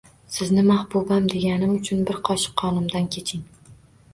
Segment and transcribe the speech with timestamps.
[0.35, 3.45] Sizni mahbubam deganim uchun bir qoshiq qonimdan keching